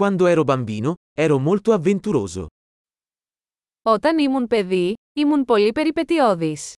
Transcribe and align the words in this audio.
Quando 0.00 0.25
ero 0.27 0.43
bambino, 0.43 0.95
ero 1.13 1.37
molto 1.39 1.73
avventuroso. 1.73 2.45
Όταν 3.81 4.17
ήμουν 4.17 4.47
παιδί, 4.47 4.93
ήμουν 5.13 5.45
πολύ 5.45 5.71
περιπετειώδης. 5.71 6.73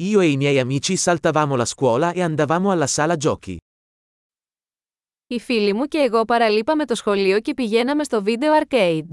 Io 0.00 0.20
e 0.20 0.30
i 0.30 0.36
miei 0.36 0.58
amici 0.58 0.96
saltavamo 0.96 1.56
la 1.56 1.64
scuola 1.64 2.12
e 2.12 2.22
andavamo 2.22 2.70
alla 2.70 2.86
sala 2.86 3.16
giochi. 3.16 3.56
Οι 5.26 5.40
φίλοι 5.40 5.72
μου 5.72 5.84
και 5.84 5.98
εγώ 5.98 6.24
παραλείπαμε 6.24 6.84
το 6.84 6.94
σχολείο 6.94 7.40
και 7.40 7.54
πηγαίναμε 7.54 8.04
στο 8.04 8.22
βίντεο 8.22 8.52
arcade. 8.62 9.08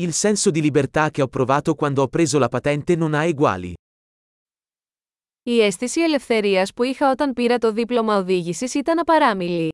Il 0.00 0.12
senso 0.12 0.50
di 0.50 0.60
libertà 0.60 1.10
che 1.10 1.22
ho 1.22 1.26
provato 1.28 1.74
quando 1.74 2.02
ho 2.02 2.08
preso 2.08 2.38
la 2.38 2.48
patente 2.48 2.96
non 2.96 3.14
ha 3.14 3.24
eguali. 3.24 3.74
Η 5.42 5.60
αίσθηση 5.60 6.00
ελευθερίας 6.00 6.72
που 6.74 6.82
είχα 6.82 7.10
όταν 7.10 7.32
πήρα 7.32 7.58
το 7.58 7.72
δίπλωμα 7.72 8.16
οδήγησης 8.16 8.74
ήταν 8.74 8.98
απαράμιλη. 8.98 9.72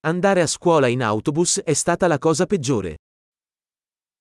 Andare 0.00 0.40
a 0.40 0.46
scuola 0.46 0.86
in 0.86 1.02
autobus 1.02 1.60
è 1.62 1.72
stata 1.72 2.06
la 2.06 2.18
cosa 2.18 2.46
peggiore. 2.46 2.94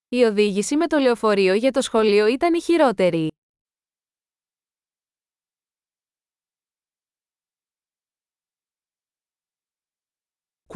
Η 0.09 0.23
οδήγηση 0.23 0.75
με 0.75 0.87
το 0.87 0.97
λεωφορείο 0.97 1.53
για 1.53 1.71
το 1.71 1.81
σχολείο 1.81 2.27
ήταν 2.27 2.53
η 2.53 2.61
χειρότερη. 2.61 3.27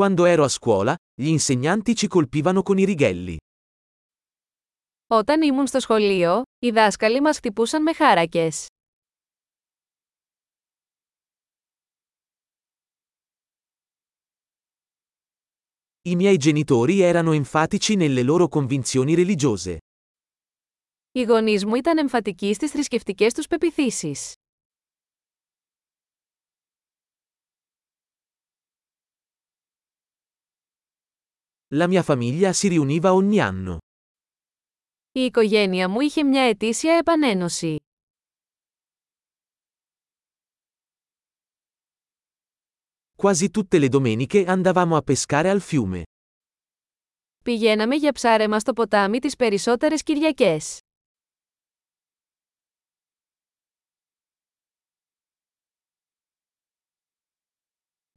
Quando 0.01 0.25
ero 0.25 0.43
a 0.43 0.47
scuola, 0.47 0.95
gli 1.13 1.27
insegnanti 1.27 1.95
ci 1.95 2.07
colpivano 2.07 2.63
con 2.63 2.77
i 2.79 2.85
righelli. 2.85 3.37
Όταν 5.07 5.41
ήμουν 5.41 5.67
στο 5.67 5.79
σχολείο, 5.79 6.43
οι 6.59 6.69
δάσκαλοι 6.71 7.21
μας 7.21 7.37
χτυπούσαν 7.37 7.81
με 7.81 7.93
χάρακες. 7.93 8.67
I 16.03 16.15
miei 16.15 16.37
genitori 16.37 17.01
erano 17.01 17.31
enfatici 17.31 17.95
nelle 17.95 18.23
loro 18.23 18.47
convinzioni 18.47 19.15
religiose. 19.15 19.77
Οι 21.11 21.23
γονείς 21.23 21.65
μου 21.65 21.75
ήταν 21.75 21.97
εμφατικοί 21.97 22.53
στις 22.53 22.71
θρησκευτικές 22.71 23.33
τους 23.33 23.47
πεπιθήσεις. 23.47 24.33
La 31.73 31.87
mia 31.87 32.03
famiglia 32.03 32.53
si 32.53 32.67
riuniva 32.67 33.13
ogni 33.13 33.39
anno. 33.39 33.77
Η 35.11 35.19
οικογένεια 35.19 35.89
μου 35.89 35.99
είχε 35.99 36.23
μια 36.23 36.41
ετήσια 36.41 36.93
επανένωση. 36.93 37.75
Quasi 43.15 43.51
tutte 43.51 43.77
le 43.77 43.87
domeniche 43.87 44.45
andavamo 44.45 44.95
a 44.95 45.01
pescare 45.01 45.49
al 45.49 45.61
fiume. 45.61 46.01
Πηγαίναμε 47.43 47.95
για 47.95 48.11
ψάρεμα 48.11 48.59
στο 48.59 48.73
ποτάμι 48.73 49.19
τις 49.19 49.35
περισσότερες 49.35 50.03
Κυριακές. 50.03 50.79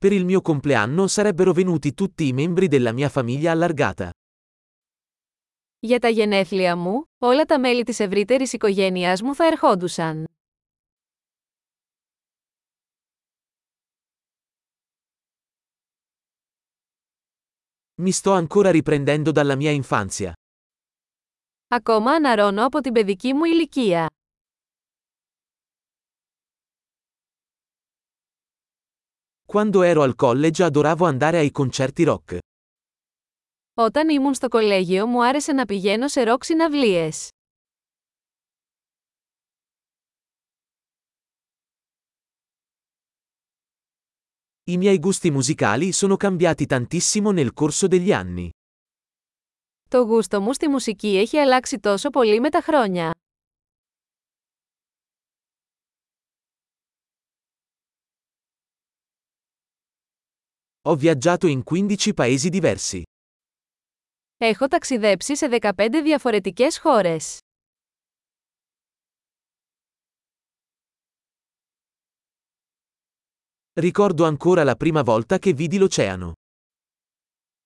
Per 0.01 0.13
il 0.13 0.25
mio 0.25 0.41
compleanno 0.41 1.07
sarebbero 1.07 1.53
venuti 1.53 1.95
tutti 1.95 2.27
i 2.27 2.33
membri 2.33 2.69
della 2.69 2.93
mia 2.93 3.09
famiglia 3.09 3.53
allargata. 3.53 4.11
Για 5.79 5.99
τα 5.99 6.09
γενέθλια 6.09 6.77
μου, 6.77 7.05
όλα 7.19 7.45
τα 7.45 7.59
μέλη 7.59 7.83
της 7.83 8.01
ευρύτερης 8.01 8.53
οικογένειάς 8.53 9.23
μου 9.23 9.35
θα 9.35 9.45
ερχόντουσαν. 9.47 10.27
Mi 18.03 18.13
sto 18.13 18.33
ancora 18.33 18.71
riprendendo 18.71 19.31
dalla 19.33 19.57
mia 19.57 19.71
infanzia. 19.71 20.33
Ακόμα 21.69 22.13
αναρώνω 22.13 22.65
από 22.67 22.81
την 22.81 22.93
παιδική 22.93 23.33
μου 23.33 23.45
ηλικία. 23.45 24.07
Quando 29.49 29.83
ero 29.83 30.03
al 30.03 30.15
college 30.15 30.63
adoravo 30.65 31.07
andare 31.07 31.39
ai 31.39 31.51
concerti 31.51 32.05
rock. 32.05 32.39
Όταν 33.75 34.09
ήμουν 34.09 34.35
στο 34.35 34.49
κολέγιο 34.49 35.07
μου 35.07 35.25
άρεσε 35.25 35.53
να 35.53 35.65
πηγαίνω 35.65 36.09
σε 36.09 36.23
ροκ 36.23 36.45
συναυλίες. 36.45 37.29
I 44.67 44.77
miei 44.77 44.99
gusti 44.99 45.31
musicali 45.31 45.93
sono 45.93 46.17
cambiati 46.17 46.67
tantissimo 46.67 47.31
nel 47.31 47.53
corso 47.53 47.87
degli 47.87 48.13
anni. 48.13 48.49
Το 49.89 49.99
γούστο 49.99 50.41
μου 50.41 50.53
στη 50.53 50.69
μουσική 50.69 51.19
έχει 51.19 51.39
αλλάξει 51.39 51.79
τόσο 51.79 52.11
πολύ 52.11 52.41
με 52.41 52.51
τα 52.51 52.61
χρόνια. 52.61 53.11
Ho 60.87 60.95
viaggiato 60.95 61.47
in 61.47 61.63
15 61.63 62.15
paesi 62.15 62.49
diversi. 62.49 63.03
Έχω 64.37 64.69
ταξιδέψει 64.69 65.37
σε 65.37 65.49
15 65.51 66.03
διαφορετικές 66.03 66.79
χώρες. 66.79 67.39
Ricordo 73.81 74.25
ancora 74.25 74.63
la 74.63 74.77
prima 74.77 75.03
volta 75.03 75.39
che 75.39 75.53
vidi 75.53 75.79
l'oceano. 75.79 76.33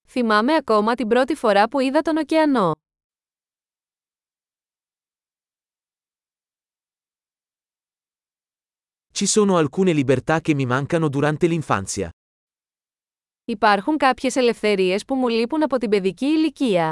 Θυμάμαι 0.07 0.55
ακόμα 0.55 0.95
την 0.95 1.09
πρώτη 1.09 1.35
φορά 1.35 1.69
που 1.69 1.81
είδα 1.81 2.01
τον 2.03 2.17
ωκεανό. 2.17 2.73
Ci 9.13 9.27
sono 9.27 9.57
alcune 9.57 9.93
libertà 9.93 10.41
che 10.41 10.55
mi 10.55 10.65
mancano 10.65 11.09
durante 11.09 11.47
l'infanzia. 11.47 12.11
Υπάρχουν 13.46 13.98
κάποιες 13.98 14.36
ελευθερίες 14.36 15.06
που 15.06 15.16
μου 15.16 15.28
λείπουν 15.28 15.64
από 15.64 15.78
την 15.78 15.90
παιδική 15.90 16.26
ηλικία. 16.26 16.92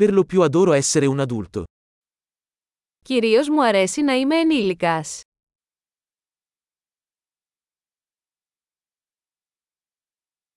Per 0.00 0.10
lo 0.12 0.24
più 0.24 0.42
adoro 0.42 0.72
essere 0.72 1.06
un 1.06 1.20
adulto. 1.20 1.62
Κυρίως 3.04 3.48
μου 3.48 3.64
αρέσει 3.64 4.02
να 4.02 4.12
είμαι 4.12 4.36
ενήλικας. 4.36 5.20